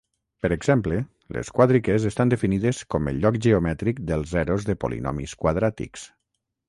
[0.43, 0.95] Per exemple,
[1.35, 6.09] les quàdriques estan definides com el lloc geomètric dels zeros de polinomis quadràtics.